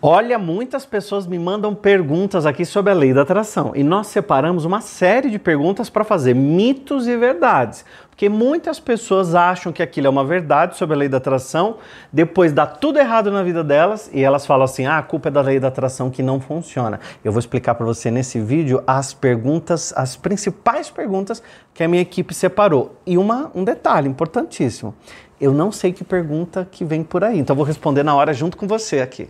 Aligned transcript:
Olha, 0.00 0.38
muitas 0.38 0.86
pessoas 0.86 1.26
me 1.26 1.40
mandam 1.40 1.74
perguntas 1.74 2.46
aqui 2.46 2.64
sobre 2.64 2.92
a 2.92 2.94
lei 2.94 3.12
da 3.12 3.22
atração 3.22 3.72
e 3.74 3.82
nós 3.82 4.06
separamos 4.06 4.64
uma 4.64 4.80
série 4.80 5.28
de 5.28 5.40
perguntas 5.40 5.90
para 5.90 6.04
fazer 6.04 6.34
mitos 6.34 7.08
e 7.08 7.16
verdades. 7.16 7.84
Porque 8.08 8.28
muitas 8.28 8.78
pessoas 8.78 9.34
acham 9.34 9.72
que 9.72 9.82
aquilo 9.82 10.06
é 10.06 10.10
uma 10.10 10.24
verdade 10.24 10.76
sobre 10.76 10.94
a 10.94 10.98
lei 10.98 11.08
da 11.08 11.16
atração, 11.16 11.78
depois 12.12 12.52
dá 12.52 12.64
tudo 12.64 13.00
errado 13.00 13.32
na 13.32 13.42
vida 13.42 13.64
delas 13.64 14.08
e 14.14 14.22
elas 14.22 14.46
falam 14.46 14.66
assim: 14.66 14.86
ah, 14.86 14.98
a 14.98 15.02
culpa 15.02 15.30
é 15.30 15.32
da 15.32 15.40
lei 15.40 15.58
da 15.58 15.66
atração 15.66 16.10
que 16.10 16.22
não 16.22 16.40
funciona. 16.40 17.00
Eu 17.24 17.32
vou 17.32 17.40
explicar 17.40 17.74
para 17.74 17.84
você 17.84 18.08
nesse 18.08 18.38
vídeo 18.38 18.80
as 18.86 19.12
perguntas, 19.12 19.92
as 19.96 20.14
principais 20.14 20.88
perguntas 20.88 21.42
que 21.74 21.82
a 21.82 21.88
minha 21.88 22.02
equipe 22.02 22.32
separou. 22.32 22.94
E 23.04 23.18
uma, 23.18 23.50
um 23.52 23.64
detalhe 23.64 24.08
importantíssimo: 24.08 24.94
eu 25.40 25.52
não 25.52 25.72
sei 25.72 25.92
que 25.92 26.04
pergunta 26.04 26.68
que 26.70 26.84
vem 26.84 27.02
por 27.02 27.24
aí, 27.24 27.40
então 27.40 27.54
eu 27.54 27.56
vou 27.56 27.66
responder 27.66 28.04
na 28.04 28.14
hora 28.14 28.32
junto 28.32 28.56
com 28.56 28.68
você 28.68 29.00
aqui. 29.00 29.28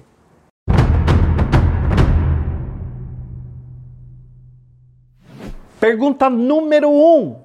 Pergunta 5.80 6.28
número 6.28 6.90
1. 6.90 6.92
Um. 6.92 7.36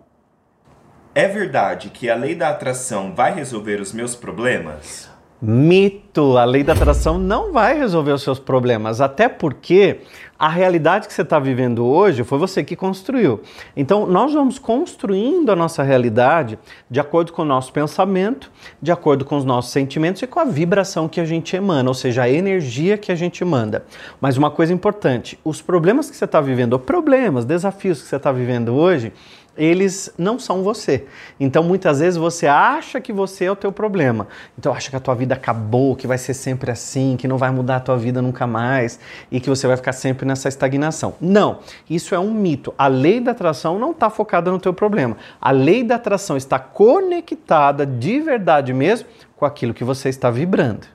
É 1.13 1.27
verdade 1.27 1.91
que 1.91 2.09
a 2.09 2.15
lei 2.15 2.33
da 2.33 2.49
atração 2.49 3.13
vai 3.13 3.31
resolver 3.31 3.79
os 3.79 3.93
meus 3.93 4.15
problemas? 4.15 5.12
Mito! 5.45 6.37
A 6.37 6.45
lei 6.45 6.63
da 6.63 6.71
atração 6.71 7.17
não 7.17 7.51
vai 7.51 7.77
resolver 7.77 8.13
os 8.13 8.23
seus 8.23 8.39
problemas, 8.39 9.01
até 9.01 9.27
porque 9.27 9.99
a 10.39 10.47
realidade 10.47 11.05
que 11.05 11.13
você 11.13 11.21
está 11.21 11.37
vivendo 11.37 11.85
hoje 11.85 12.23
foi 12.23 12.37
você 12.37 12.63
que 12.63 12.77
construiu. 12.77 13.41
Então, 13.75 14.07
nós 14.07 14.33
vamos 14.33 14.57
construindo 14.57 15.51
a 15.51 15.55
nossa 15.55 15.83
realidade 15.83 16.57
de 16.89 16.97
acordo 16.97 17.33
com 17.33 17.41
o 17.41 17.45
nosso 17.45 17.73
pensamento, 17.73 18.49
de 18.81 18.89
acordo 18.89 19.25
com 19.25 19.35
os 19.35 19.43
nossos 19.43 19.73
sentimentos 19.73 20.21
e 20.21 20.27
com 20.27 20.39
a 20.39 20.45
vibração 20.45 21.09
que 21.09 21.19
a 21.19 21.25
gente 21.25 21.53
emana, 21.57 21.89
ou 21.89 21.93
seja, 21.93 22.23
a 22.23 22.29
energia 22.29 22.97
que 22.97 23.11
a 23.11 23.15
gente 23.15 23.43
manda. 23.43 23.83
Mas 24.21 24.37
uma 24.37 24.49
coisa 24.49 24.71
importante: 24.71 25.37
os 25.43 25.61
problemas 25.61 26.09
que 26.09 26.15
você 26.15 26.23
está 26.23 26.39
vivendo, 26.39 26.71
ou 26.71 26.79
problemas, 26.79 27.43
desafios 27.43 28.01
que 28.01 28.07
você 28.07 28.15
está 28.15 28.31
vivendo 28.31 28.73
hoje, 28.73 29.11
eles 29.57 30.11
não 30.17 30.39
são 30.39 30.63
você. 30.63 31.05
Então 31.39 31.63
muitas 31.63 31.99
vezes 31.99 32.17
você 32.17 32.47
acha 32.47 32.99
que 32.99 33.13
você 33.13 33.45
é 33.45 33.51
o 33.51 33.55
teu 33.55 33.71
problema. 33.71 34.27
Então 34.57 34.73
acha 34.73 34.89
que 34.89 34.95
a 34.95 34.99
tua 34.99 35.15
vida 35.15 35.35
acabou, 35.35 35.95
que 35.95 36.07
vai 36.07 36.17
ser 36.17 36.33
sempre 36.33 36.71
assim, 36.71 37.15
que 37.17 37.27
não 37.27 37.37
vai 37.37 37.51
mudar 37.51 37.77
a 37.77 37.79
tua 37.79 37.97
vida 37.97 38.21
nunca 38.21 38.47
mais 38.47 38.99
e 39.31 39.39
que 39.39 39.49
você 39.49 39.67
vai 39.67 39.77
ficar 39.77 39.93
sempre 39.93 40.25
nessa 40.25 40.47
estagnação. 40.47 41.15
Não, 41.21 41.59
isso 41.89 42.15
é 42.15 42.19
um 42.19 42.33
mito. 42.33 42.73
A 42.77 42.87
lei 42.87 43.19
da 43.19 43.31
atração 43.31 43.77
não 43.77 43.91
está 43.91 44.09
focada 44.09 44.51
no 44.51 44.59
teu 44.59 44.73
problema. 44.73 45.17
A 45.39 45.51
lei 45.51 45.83
da 45.83 45.95
atração 45.95 46.35
está 46.35 46.57
conectada 46.57 47.85
de 47.85 48.19
verdade 48.19 48.73
mesmo 48.73 49.07
com 49.35 49.45
aquilo 49.45 49.73
que 49.73 49.83
você 49.83 50.09
está 50.09 50.29
vibrando. 50.29 50.87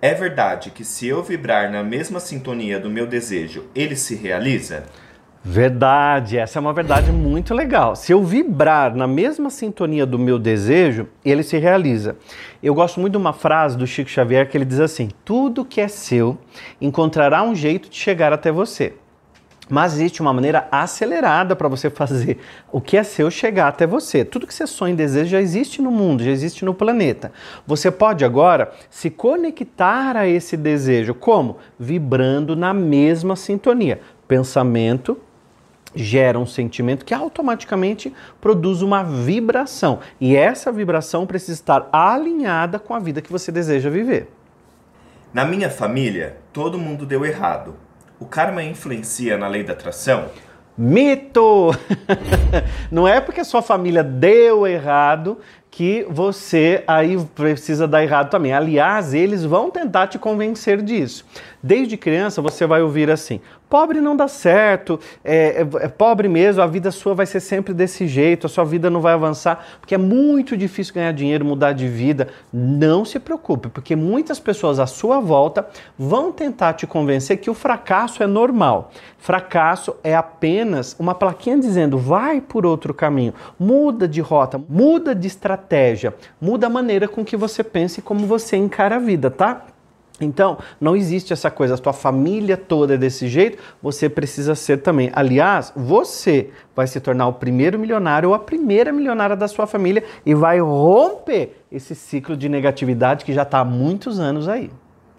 É 0.00 0.12
verdade 0.12 0.70
que 0.70 0.84
se 0.84 1.08
eu 1.08 1.22
vibrar 1.22 1.72
na 1.72 1.82
mesma 1.82 2.20
sintonia 2.20 2.78
do 2.78 2.90
meu 2.90 3.06
desejo, 3.06 3.64
ele 3.74 3.96
se 3.96 4.14
realiza? 4.14 4.84
Verdade, 5.48 6.38
essa 6.38 6.58
é 6.58 6.60
uma 6.60 6.72
verdade 6.72 7.12
muito 7.12 7.54
legal. 7.54 7.94
Se 7.94 8.10
eu 8.10 8.20
vibrar 8.24 8.96
na 8.96 9.06
mesma 9.06 9.48
sintonia 9.48 10.04
do 10.04 10.18
meu 10.18 10.40
desejo, 10.40 11.06
ele 11.24 11.44
se 11.44 11.56
realiza. 11.56 12.16
Eu 12.60 12.74
gosto 12.74 12.98
muito 12.98 13.12
de 13.12 13.16
uma 13.16 13.32
frase 13.32 13.78
do 13.78 13.86
Chico 13.86 14.10
Xavier 14.10 14.50
que 14.50 14.58
ele 14.58 14.64
diz 14.64 14.80
assim: 14.80 15.08
Tudo 15.24 15.64
que 15.64 15.80
é 15.80 15.86
seu 15.86 16.36
encontrará 16.80 17.44
um 17.44 17.54
jeito 17.54 17.88
de 17.88 17.94
chegar 17.94 18.32
até 18.32 18.50
você. 18.50 18.94
Mas 19.70 19.94
existe 19.94 20.20
uma 20.20 20.32
maneira 20.32 20.66
acelerada 20.68 21.54
para 21.54 21.68
você 21.68 21.90
fazer 21.90 22.38
o 22.72 22.80
que 22.80 22.96
é 22.96 23.04
seu 23.04 23.30
chegar 23.30 23.68
até 23.68 23.86
você. 23.86 24.24
Tudo 24.24 24.48
que 24.48 24.54
você 24.54 24.66
sonha 24.66 24.94
e 24.94 24.96
deseja 24.96 25.30
já 25.30 25.40
existe 25.40 25.80
no 25.80 25.92
mundo, 25.92 26.24
já 26.24 26.30
existe 26.32 26.64
no 26.64 26.74
planeta. 26.74 27.30
Você 27.64 27.88
pode 27.88 28.24
agora 28.24 28.72
se 28.90 29.10
conectar 29.10 30.16
a 30.16 30.26
esse 30.26 30.56
desejo. 30.56 31.14
Como? 31.14 31.58
Vibrando 31.78 32.56
na 32.56 32.74
mesma 32.74 33.36
sintonia. 33.36 34.00
Pensamento, 34.26 35.16
gera 35.96 36.38
um 36.38 36.46
sentimento 36.46 37.04
que 37.04 37.14
automaticamente 37.14 38.12
produz 38.40 38.82
uma 38.82 39.02
vibração. 39.02 40.00
E 40.20 40.36
essa 40.36 40.70
vibração 40.70 41.26
precisa 41.26 41.54
estar 41.54 41.88
alinhada 41.90 42.78
com 42.78 42.94
a 42.94 42.98
vida 42.98 43.22
que 43.22 43.32
você 43.32 43.50
deseja 43.50 43.88
viver. 43.88 44.30
Na 45.32 45.44
minha 45.44 45.70
família, 45.70 46.36
todo 46.52 46.78
mundo 46.78 47.04
deu 47.04 47.24
errado. 47.24 47.74
O 48.20 48.26
karma 48.26 48.62
influencia 48.62 49.36
na 49.36 49.48
lei 49.48 49.64
da 49.64 49.72
atração? 49.72 50.26
Mito! 50.78 51.70
Não 52.92 53.08
é 53.08 53.20
porque 53.20 53.40
a 53.40 53.44
sua 53.44 53.62
família 53.62 54.04
deu 54.04 54.66
errado 54.66 55.38
que 55.76 56.06
você 56.08 56.82
aí 56.86 57.18
precisa 57.34 57.86
dar 57.86 58.02
errado 58.02 58.30
também. 58.30 58.50
Aliás, 58.50 59.12
eles 59.12 59.44
vão 59.44 59.70
tentar 59.70 60.06
te 60.06 60.18
convencer 60.18 60.80
disso. 60.80 61.22
Desde 61.62 61.98
criança 61.98 62.40
você 62.40 62.66
vai 62.66 62.80
ouvir 62.80 63.10
assim: 63.10 63.42
pobre 63.68 64.00
não 64.00 64.16
dá 64.16 64.28
certo, 64.28 64.98
é, 65.24 65.62
é, 65.62 65.84
é, 65.84 65.88
pobre 65.88 66.28
mesmo, 66.28 66.62
a 66.62 66.66
vida 66.66 66.90
sua 66.90 67.14
vai 67.14 67.26
ser 67.26 67.40
sempre 67.40 67.74
desse 67.74 68.06
jeito, 68.06 68.46
a 68.46 68.48
sua 68.48 68.64
vida 68.64 68.88
não 68.88 69.00
vai 69.00 69.14
avançar, 69.14 69.66
porque 69.80 69.94
é 69.94 69.98
muito 69.98 70.56
difícil 70.56 70.94
ganhar 70.94 71.12
dinheiro, 71.12 71.44
mudar 71.44 71.72
de 71.72 71.88
vida. 71.88 72.28
Não 72.52 73.04
se 73.04 73.18
preocupe, 73.18 73.68
porque 73.68 73.96
muitas 73.96 74.38
pessoas 74.38 74.78
à 74.78 74.86
sua 74.86 75.20
volta 75.20 75.66
vão 75.98 76.32
tentar 76.32 76.74
te 76.74 76.86
convencer 76.86 77.38
que 77.38 77.50
o 77.50 77.54
fracasso 77.54 78.22
é 78.22 78.26
normal. 78.26 78.92
Fracasso 79.18 79.96
é 80.04 80.14
apenas 80.14 80.94
uma 80.98 81.14
plaquinha 81.14 81.58
dizendo 81.58 81.98
vai 81.98 82.40
por 82.40 82.64
outro 82.64 82.94
caminho, 82.94 83.34
muda 83.58 84.06
de 84.06 84.20
rota, 84.20 84.60
muda 84.68 85.14
de 85.14 85.26
estratégia, 85.26 85.65
muda 86.40 86.66
a 86.66 86.70
maneira 86.70 87.08
com 87.08 87.24
que 87.24 87.36
você 87.36 87.62
pensa 87.62 88.00
e 88.00 88.02
como 88.02 88.26
você 88.26 88.56
encara 88.56 88.96
a 88.96 88.98
vida, 88.98 89.30
tá? 89.30 89.66
Então, 90.20 90.58
não 90.80 90.96
existe 90.96 91.32
essa 91.32 91.50
coisa, 91.50 91.74
a 91.74 91.78
tua 91.78 91.92
família 91.92 92.56
toda 92.56 92.94
é 92.94 92.96
desse 92.96 93.28
jeito, 93.28 93.62
você 93.82 94.08
precisa 94.08 94.54
ser 94.54 94.78
também. 94.78 95.10
Aliás, 95.14 95.72
você 95.76 96.50
vai 96.74 96.86
se 96.86 97.00
tornar 97.00 97.26
o 97.28 97.34
primeiro 97.34 97.78
milionário 97.78 98.30
ou 98.30 98.34
a 98.34 98.38
primeira 98.38 98.92
milionária 98.92 99.36
da 99.36 99.46
sua 99.46 99.66
família 99.66 100.02
e 100.24 100.34
vai 100.34 100.58
romper 100.58 101.62
esse 101.70 101.94
ciclo 101.94 102.36
de 102.36 102.48
negatividade 102.48 103.24
que 103.24 103.32
já 103.32 103.42
está 103.42 103.58
há 103.58 103.64
muitos 103.64 104.18
anos 104.18 104.48
aí. 104.48 104.70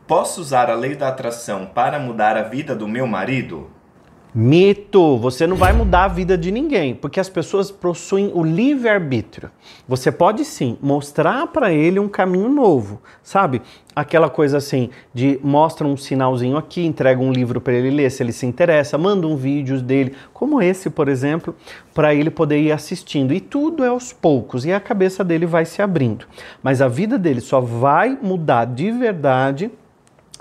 Posso 0.07 0.41
usar 0.41 0.69
a 0.69 0.75
lei 0.75 0.95
da 0.95 1.09
atração 1.09 1.65
para 1.65 1.99
mudar 1.99 2.35
a 2.37 2.43
vida 2.43 2.75
do 2.75 2.87
meu 2.87 3.05
marido? 3.05 3.69
Mito! 4.39 5.17
Você 5.17 5.47
não 5.47 5.55
vai 5.55 5.73
mudar 5.73 6.03
a 6.03 6.07
vida 6.07 6.37
de 6.37 6.51
ninguém, 6.51 6.93
porque 6.93 7.19
as 7.19 7.27
pessoas 7.27 7.71
possuem 7.71 8.31
o 8.35 8.43
livre-arbítrio. 8.43 9.49
Você 9.87 10.11
pode 10.11 10.45
sim 10.45 10.77
mostrar 10.79 11.47
para 11.47 11.73
ele 11.73 11.97
um 11.97 12.07
caminho 12.07 12.47
novo, 12.47 13.01
sabe? 13.23 13.63
Aquela 13.95 14.29
coisa 14.29 14.57
assim 14.57 14.91
de 15.11 15.39
mostra 15.43 15.87
um 15.87 15.97
sinalzinho 15.97 16.55
aqui, 16.55 16.85
entrega 16.85 17.19
um 17.19 17.31
livro 17.31 17.59
para 17.59 17.73
ele 17.73 17.89
ler 17.89 18.11
se 18.11 18.21
ele 18.21 18.31
se 18.31 18.45
interessa, 18.45 18.95
manda 18.95 19.25
um 19.25 19.35
vídeo 19.35 19.81
dele, 19.81 20.13
como 20.35 20.61
esse, 20.61 20.87
por 20.91 21.07
exemplo, 21.07 21.55
para 21.91 22.13
ele 22.13 22.29
poder 22.29 22.59
ir 22.59 22.71
assistindo. 22.71 23.33
E 23.33 23.39
tudo 23.39 23.83
é 23.83 23.87
aos 23.87 24.13
poucos 24.13 24.65
e 24.65 24.71
a 24.71 24.79
cabeça 24.79 25.23
dele 25.23 25.47
vai 25.47 25.65
se 25.65 25.81
abrindo. 25.81 26.27
Mas 26.61 26.79
a 26.79 26.87
vida 26.87 27.17
dele 27.17 27.41
só 27.41 27.59
vai 27.59 28.15
mudar 28.21 28.65
de 28.65 28.91
verdade 28.91 29.71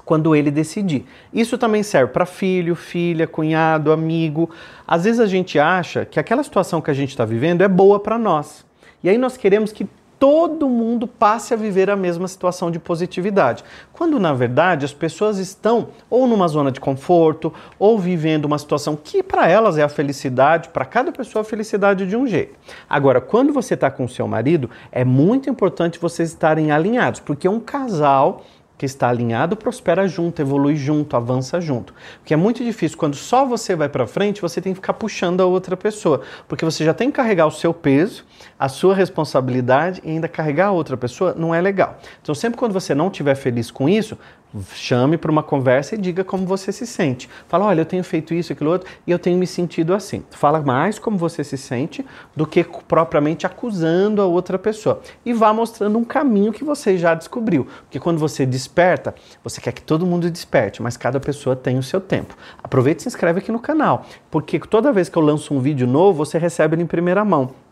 quando 0.07 0.37
ele 0.37 0.53
decidir. 0.53 1.05
Isso 1.35 1.59
também 1.59 1.83
serve 1.83 2.13
para 2.13 2.25
filho, 2.25 2.77
filha, 2.77 3.27
cunhado, 3.27 3.91
amigo. 3.91 4.49
Às 4.87 5.03
vezes 5.05 5.21
a 5.21 5.27
gente 5.27 5.59
acha 5.59 6.05
que 6.07 6.21
aquela 6.21 6.45
situação 6.45 6.81
que 6.81 6.91
a 6.91 6.95
gente 6.95 7.11
está 7.11 7.25
vivendo 7.25 7.63
é 7.63 7.69
boa 7.69 7.99
para 7.99 8.17
nós. 8.17 8.65
E 9.03 9.09
aí 9.11 9.19
nós 9.19 9.37
queremos 9.37 9.73
que 9.73 9.87
todo 10.19 10.69
mundo 10.69 11.07
passe 11.07 11.53
a 11.53 11.57
viver 11.57 11.91
a 11.91 11.97
mesma 11.97 12.27
situação 12.29 12.71
de 12.71 12.79
positividade. 12.79 13.65
Quando 13.93 14.19
na 14.19 14.33
verdade 14.33 14.85
as 14.85 14.93
pessoas 14.93 15.39
estão 15.39 15.89
ou 16.09 16.27
numa 16.27 16.49
zona 16.49 16.71
de 16.71 16.81
conforto 16.81 17.53
ou 17.77 17.99
vivendo 17.99 18.45
uma 18.45 18.59
situação 18.59 18.97
que 18.97 19.25
para 19.25 19.49
elas 19.49 19.77
é 19.77 19.83
a 19.83 19.89
felicidade, 19.89 20.69
para 20.71 20.85
cada 20.85 21.13
pessoa 21.13 21.43
a 21.43 21.45
felicidade 21.45 22.07
de 22.07 22.17
um 22.17 22.27
jeito. 22.27 22.55
Agora, 22.89 23.21
quando 23.21 23.53
você 23.53 23.75
está 23.75 23.91
com 23.91 24.05
o 24.05 24.09
seu 24.09 24.27
marido, 24.27 24.71
é 24.91 25.05
muito 25.05 25.51
importante 25.51 25.99
vocês 25.99 26.31
estarem 26.31 26.71
alinhados, 26.71 27.21
porque 27.21 27.49
um 27.49 27.61
casal 27.61 28.45
que 28.79 28.85
está 28.85 29.09
alinhado 29.09 29.57
prospera 29.57 30.07
junto, 30.07 30.41
evolui 30.41 30.77
junto, 30.77 31.17
avança 31.17 31.61
junto. 31.61 31.95
Porque 32.19 32.35
é 32.35 32.37
muito 32.37 32.65
difícil 32.65 32.99
quando 32.99 33.17
só 33.17 33.45
você 33.45 33.75
vai 33.75 33.89
para 33.89 34.07
frente, 34.07 34.41
você 34.41 34.61
tem 34.61 34.73
que 34.73 34.77
ficar 34.77 34.93
puxando 34.95 35.41
a 35.41 35.47
outra 35.47 35.77
pessoa, 35.77 36.21
porque 36.47 36.65
você 36.65 36.85
já 36.85 36.93
tem 36.93 37.11
que 37.11 37.17
carregar 37.17 37.47
o 37.47 37.51
seu 37.51 37.73
peso, 37.73 38.25
a 38.59 38.69
sua 38.69 38.95
responsabilidade 38.95 40.01
e 40.05 40.11
ainda 40.11 40.29
carregar 40.29 40.67
a 40.67 40.73
outra 40.73 40.97
pessoa 40.97 41.35
não 41.37 41.55
é 41.55 41.61
legal. 41.61 41.99
Então 42.23 42.35
sempre 42.35 42.59
quando 42.59 42.73
você 42.73 42.95
não 42.95 43.09
estiver 43.09 43.35
feliz 43.35 43.71
com 43.71 43.89
isso, 43.89 44.19
chame 44.73 45.17
para 45.17 45.31
uma 45.31 45.43
conversa 45.43 45.95
e 45.95 45.99
diga 45.99 46.25
como 46.25 46.47
você 46.47 46.73
se 46.73 46.87
sente. 46.87 47.29
Fala, 47.49 47.67
olha, 47.67 47.81
eu 47.81 47.87
tenho 47.87 48.05
feito 48.05 48.35
isso, 48.35 48.53
aquilo 48.53 48.71
outro, 48.71 48.89
e 49.07 49.11
eu 49.11 49.19
tenho 49.19 49.39
me 49.39 49.47
sentido 49.47 49.95
assim. 49.95 50.23
Fala 50.31 50.61
mais 50.61 50.99
como 50.99 51.17
você 51.17 51.45
se 51.45 51.59
sente 51.59 52.05
do 52.35 52.47
que 52.47 52.65
propriamente 52.65 53.47
acusando 53.47 54.23
a 54.23 54.27
outra 54.27 54.59
pessoa. 54.59 55.01
E 55.25 55.33
vá 55.33 55.53
mostrando 55.53 55.99
um 55.99 56.05
caminho 56.05 56.53
que 56.53 56.65
você 56.65 56.97
já 56.97 57.15
descobriu. 57.15 57.67
Porque 57.83 58.01
quando 58.01 58.19
você 58.19 58.47
desperta, 58.47 59.15
você 59.43 59.61
quer 59.61 59.73
que 59.73 59.83
todo 59.83 60.07
mundo 60.07 60.31
desperte, 60.31 60.83
mas 60.83 60.97
cada 60.97 61.21
pessoa 61.21 61.55
tem 61.57 61.79
o 61.79 61.83
seu 61.83 62.01
tempo. 62.01 62.37
Aproveite 62.63 63.01
e 63.01 63.03
se 63.03 63.09
inscreve 63.09 63.41
aqui 63.41 63.53
no 63.53 63.61
canal, 63.61 64.07
porque 64.31 64.59
toda 64.59 64.93
vez 64.93 65.09
que 65.09 65.17
eu 65.17 65.23
lanço 65.23 65.55
um 65.55 65.61
vídeo 65.61 65.87
novo, 65.87 66.19
você 66.19 66.39
recebe 66.39 66.75
ele 66.75 66.83
em 66.83 66.87
primeira 66.87 67.25
mão. 67.25 67.66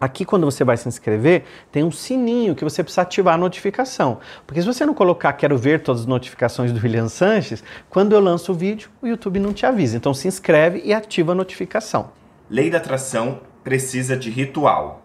Aqui, 0.00 0.24
quando 0.24 0.44
você 0.44 0.62
vai 0.62 0.76
se 0.76 0.88
inscrever, 0.88 1.44
tem 1.72 1.82
um 1.82 1.90
sininho 1.90 2.54
que 2.54 2.64
você 2.64 2.82
precisa 2.82 3.02
ativar 3.02 3.34
a 3.34 3.38
notificação. 3.38 4.18
Porque 4.46 4.60
se 4.60 4.66
você 4.66 4.84
não 4.84 4.92
colocar 4.92 5.32
quero 5.32 5.56
ver 5.56 5.80
todas 5.82 6.02
as 6.02 6.06
notificações 6.06 6.70
do 6.70 6.80
William 6.80 7.08
Sanches, 7.08 7.64
quando 7.88 8.12
eu 8.12 8.20
lanço 8.20 8.52
o 8.52 8.54
vídeo, 8.54 8.90
o 9.00 9.06
YouTube 9.06 9.38
não 9.38 9.52
te 9.52 9.64
avisa. 9.64 9.96
Então 9.96 10.12
se 10.12 10.28
inscreve 10.28 10.82
e 10.84 10.92
ativa 10.92 11.32
a 11.32 11.34
notificação. 11.34 12.10
Lei 12.50 12.70
da 12.70 12.78
atração 12.78 13.40
precisa 13.64 14.16
de 14.16 14.30
ritual. 14.30 15.02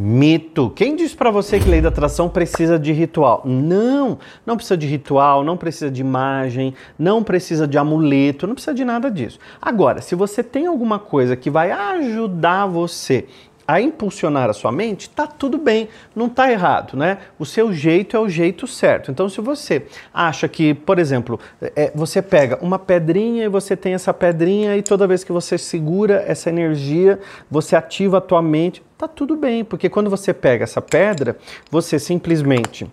Mito. 0.00 0.70
Quem 0.70 0.94
disse 0.94 1.16
para 1.16 1.28
você 1.28 1.58
que 1.58 1.68
lei 1.68 1.80
da 1.80 1.88
atração 1.88 2.28
precisa 2.28 2.78
de 2.78 2.92
ritual? 2.92 3.42
Não, 3.44 4.18
não 4.46 4.54
precisa 4.54 4.76
de 4.76 4.86
ritual, 4.86 5.42
não 5.42 5.56
precisa 5.56 5.90
de 5.90 6.00
imagem, 6.00 6.72
não 6.96 7.22
precisa 7.22 7.66
de 7.66 7.76
amuleto, 7.76 8.46
não 8.46 8.54
precisa 8.54 8.74
de 8.74 8.84
nada 8.84 9.10
disso. 9.10 9.40
Agora, 9.60 10.00
se 10.00 10.14
você 10.14 10.40
tem 10.42 10.66
alguma 10.66 11.00
coisa 11.00 11.34
que 11.34 11.50
vai 11.50 11.72
ajudar 11.72 12.66
você 12.66 13.26
a 13.68 13.82
impulsionar 13.82 14.48
a 14.48 14.54
sua 14.54 14.72
mente, 14.72 15.10
tá 15.10 15.26
tudo 15.26 15.58
bem, 15.58 15.90
não 16.16 16.26
tá 16.26 16.50
errado, 16.50 16.96
né? 16.96 17.18
O 17.38 17.44
seu 17.44 17.70
jeito 17.70 18.16
é 18.16 18.18
o 18.18 18.26
jeito 18.26 18.66
certo. 18.66 19.10
Então, 19.10 19.28
se 19.28 19.42
você 19.42 19.84
acha 20.12 20.48
que, 20.48 20.72
por 20.72 20.98
exemplo, 20.98 21.38
é, 21.76 21.92
você 21.94 22.22
pega 22.22 22.58
uma 22.62 22.78
pedrinha 22.78 23.44
e 23.44 23.48
você 23.48 23.76
tem 23.76 23.92
essa 23.92 24.14
pedrinha 24.14 24.74
e 24.74 24.82
toda 24.82 25.06
vez 25.06 25.22
que 25.22 25.30
você 25.30 25.58
segura 25.58 26.24
essa 26.26 26.48
energia, 26.48 27.20
você 27.50 27.76
ativa 27.76 28.16
a 28.16 28.22
tua 28.22 28.40
mente, 28.40 28.82
tá 28.96 29.06
tudo 29.06 29.36
bem, 29.36 29.62
porque 29.62 29.90
quando 29.90 30.08
você 30.08 30.32
pega 30.32 30.64
essa 30.64 30.80
pedra, 30.80 31.36
você 31.70 31.98
simplesmente 31.98 32.90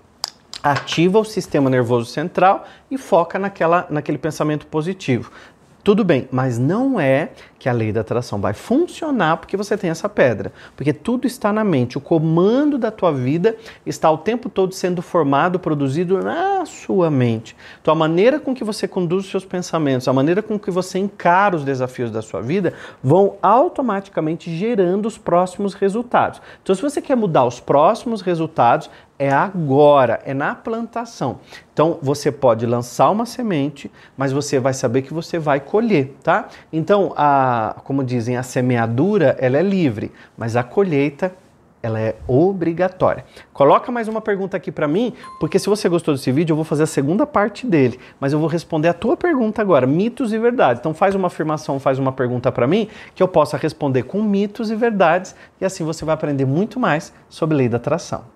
ativa 0.62 1.20
o 1.20 1.24
sistema 1.24 1.70
nervoso 1.70 2.08
central 2.08 2.66
e 2.90 2.98
foca 2.98 3.38
naquela, 3.38 3.86
naquele 3.88 4.18
pensamento 4.18 4.66
positivo. 4.66 5.32
Tudo 5.86 6.04
bem, 6.04 6.28
mas 6.32 6.58
não 6.58 7.00
é 7.00 7.30
que 7.60 7.70
a 7.70 7.72
lei 7.72 7.92
da 7.92 8.02
atração 8.02 8.42
vai 8.42 8.54
funcionar 8.54 9.38
porque 9.38 9.56
você 9.56 9.78
tem 9.78 9.92
essa 9.92 10.10
pedra. 10.10 10.52
Porque 10.76 10.92
tudo 10.92 11.28
está 11.28 11.54
na 11.54 11.64
mente. 11.64 11.96
O 11.96 12.02
comando 12.02 12.76
da 12.80 12.90
tua 12.90 13.12
vida 13.12 13.56
está 13.86 14.10
o 14.10 14.18
tempo 14.18 14.50
todo 14.50 14.74
sendo 14.74 15.04
formado, 15.04 15.60
produzido 15.60 16.18
na 16.24 16.66
sua 16.66 17.12
mente. 17.12 17.56
Então, 17.80 17.92
a 17.92 17.96
maneira 17.96 18.40
com 18.40 18.56
que 18.56 18.64
você 18.64 18.88
conduz 18.88 19.26
os 19.26 19.30
seus 19.30 19.46
pensamentos, 19.46 20.08
a 20.08 20.14
maneira 20.14 20.42
com 20.42 20.58
que 20.58 20.72
você 20.72 20.98
encara 20.98 21.56
os 21.56 21.64
desafios 21.64 22.10
da 22.10 22.24
sua 22.24 22.42
vida, 22.42 22.74
vão 23.04 23.36
automaticamente 23.40 24.56
gerando 24.58 25.06
os 25.06 25.20
próximos 25.20 25.76
resultados. 25.76 26.42
Então, 26.64 26.74
se 26.74 26.82
você 26.82 27.00
quer 27.00 27.16
mudar 27.16 27.46
os 27.46 27.60
próximos 27.60 28.24
resultados, 28.24 28.90
é 29.18 29.32
agora, 29.32 30.20
é 30.26 30.34
na 30.34 30.54
plantação. 30.54 31.40
Então 31.74 32.00
você 32.02 32.32
pode 32.32 32.66
lançar 32.66 33.10
uma 33.10 33.26
semente, 33.26 33.92
mas 34.18 34.32
você 34.32 34.60
vai 34.60 34.74
saber 34.74 35.02
que 35.02 35.14
você 35.14 35.40
vai 35.40 35.60
colher, 35.60 36.16
tá? 36.24 36.48
Então, 36.72 37.14
a, 37.16 37.76
como 37.84 38.04
dizem, 38.04 38.38
a 38.38 38.44
semeadura 38.44 39.36
ela 39.40 39.58
é 39.58 39.64
livre, 39.64 40.12
mas 40.38 40.56
a 40.56 40.64
colheita 40.64 41.34
ela 41.86 42.00
é 42.00 42.16
obrigatória. 42.28 43.24
Coloca 43.54 43.92
mais 43.92 44.08
uma 44.08 44.20
pergunta 44.20 44.58
aqui 44.58 44.72
para 44.72 44.88
mim, 44.88 45.14
porque 45.40 45.60
se 45.60 45.70
você 45.70 45.88
gostou 45.88 46.16
desse 46.16 46.32
vídeo, 46.32 46.54
eu 46.54 46.56
vou 46.56 46.66
fazer 46.66 46.82
a 46.82 46.88
segunda 46.88 47.28
parte 47.28 47.68
dele, 47.68 48.00
mas 48.20 48.34
eu 48.34 48.40
vou 48.40 48.48
responder 48.48 48.88
a 48.88 48.94
tua 48.94 49.16
pergunta 49.16 49.62
agora, 49.62 49.86
mitos 49.86 50.34
e 50.34 50.40
verdades. 50.40 50.80
Então 50.80 50.96
faz 50.96 51.14
uma 51.14 51.28
afirmação, 51.28 51.80
faz 51.80 52.00
uma 52.00 52.12
pergunta 52.12 52.52
para 52.52 52.66
mim, 52.66 52.90
que 53.14 53.22
eu 53.22 53.28
possa 53.28 53.56
responder 53.56 54.02
com 54.04 54.24
mitos 54.24 54.72
e 54.72 54.76
verdades, 54.76 55.36
e 55.62 55.66
assim 55.66 55.84
você 55.84 56.04
vai 56.04 56.16
aprender 56.16 56.46
muito 56.46 56.80
mais 56.80 57.14
sobre 57.30 57.56
lei 57.56 57.70
da 57.70 57.78
atração. 57.78 58.35